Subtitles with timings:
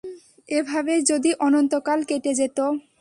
[0.49, 2.57] এভাবেই যদি অনন্তকাল কেটে যেত!